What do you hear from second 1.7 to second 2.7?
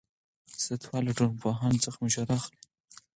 څخه مشوره اخلي.